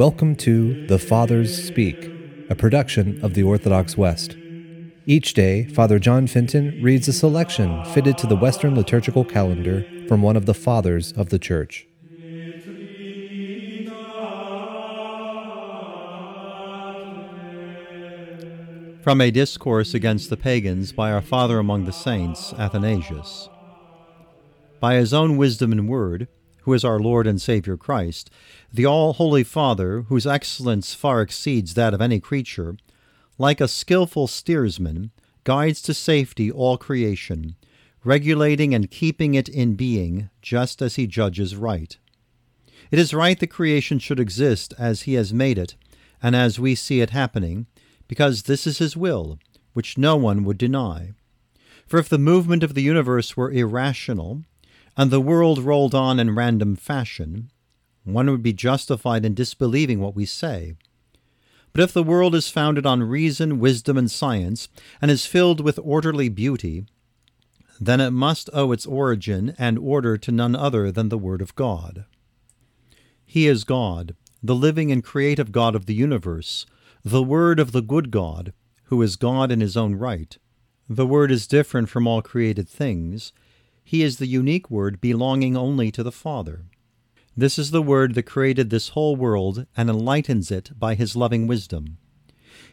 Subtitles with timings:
[0.00, 2.10] Welcome to The Fathers Speak,
[2.48, 4.34] a production of the Orthodox West.
[5.04, 10.22] Each day, Father John Fenton reads a selection fitted to the Western liturgical calendar from
[10.22, 11.86] one of the Fathers of the Church.
[19.02, 23.50] From a Discourse Against the Pagans by our Father among the Saints, Athanasius.
[24.80, 26.26] By his own wisdom and word,
[26.70, 28.30] who is our Lord and Saviour Christ,
[28.72, 32.76] the all holy Father, whose excellence far exceeds that of any creature,
[33.38, 35.10] like a skilful steersman,
[35.42, 37.56] guides to safety all creation,
[38.04, 41.98] regulating and keeping it in being just as he judges right.
[42.92, 45.74] It is right that creation should exist as he has made it,
[46.22, 47.66] and as we see it happening,
[48.06, 49.40] because this is his will,
[49.72, 51.14] which no one would deny.
[51.88, 54.44] For if the movement of the universe were irrational,
[54.96, 57.50] and the world rolled on in random fashion,
[58.04, 60.74] one would be justified in disbelieving what we say.
[61.72, 64.68] But if the world is founded on reason, wisdom, and science,
[65.00, 66.84] and is filled with orderly beauty,
[67.80, 71.54] then it must owe its origin and order to none other than the Word of
[71.54, 72.04] God.
[73.24, 76.66] He is God, the living and creative God of the universe,
[77.04, 78.52] the Word of the good God,
[78.84, 80.36] who is God in his own right.
[80.88, 83.32] The Word is different from all created things,
[83.84, 86.66] he is the unique Word belonging only to the Father.
[87.36, 91.46] This is the Word that created this whole world and enlightens it by His loving
[91.46, 91.98] wisdom.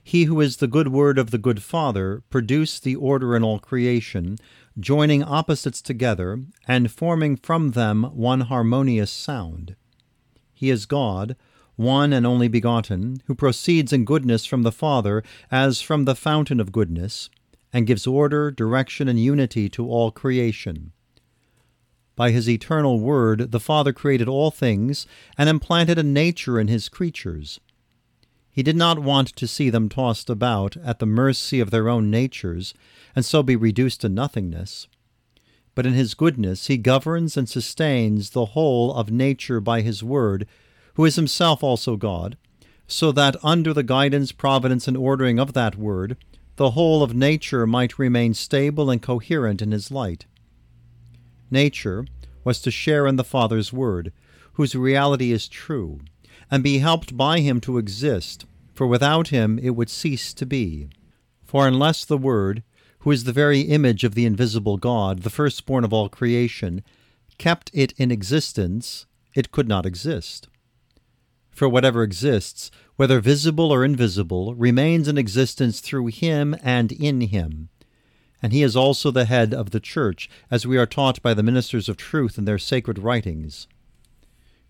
[0.03, 3.59] He who is the good Word of the good Father produced the order in all
[3.59, 4.38] creation,
[4.80, 9.75] joining opposites together and forming from them one harmonious sound.
[10.53, 11.35] He is God,
[11.78, 16.59] one and only begotten, who proceeds in goodness from the Father as from the fountain
[16.59, 17.30] of goodness,
[17.73, 20.91] and gives order, direction, and unity to all creation.
[22.17, 25.05] By his eternal word, the Father created all things
[25.37, 27.59] and implanted a nature in his creatures.
[28.49, 32.09] He did not want to see them tossed about at the mercy of their own
[32.09, 32.73] natures
[33.16, 34.88] and so be reduced to nothingness.
[35.75, 40.47] But in his goodness he governs and sustains the whole of nature by his word,
[40.95, 42.35] who is himself also God,
[42.88, 46.17] so that under the guidance, providence, and ordering of that word,
[46.56, 50.25] the whole of nature might remain stable and coherent in his light.
[51.50, 52.06] Nature
[52.44, 54.12] was to share in the Father's Word,
[54.53, 56.00] whose reality is true,
[56.50, 60.90] and be helped by him to exist, for without him it would cease to be.
[61.44, 62.63] For unless the Word,
[63.00, 66.84] who is the very image of the invisible God, the firstborn of all creation,
[67.38, 69.06] kept it in existence,
[69.36, 70.47] it could not exist.
[71.52, 77.69] For whatever exists, whether visible or invisible, remains in existence through him and in him
[78.42, 81.44] and he is also the head of the Church, as we are taught by the
[81.44, 83.68] ministers of truth in their sacred writings.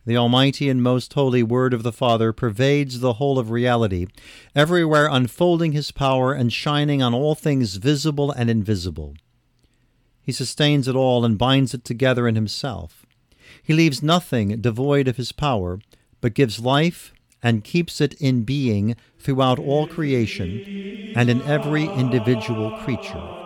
[0.06, 4.08] The Almighty and most holy Word of the Father pervades the whole of reality,
[4.56, 9.16] everywhere unfolding his power and shining on all things visible and invisible.
[10.22, 13.06] He sustains it all and binds it together in himself.
[13.62, 15.80] He leaves nothing devoid of his power,
[16.22, 17.14] but gives life
[17.44, 23.37] and keeps it in being throughout all creation and in every individual creature.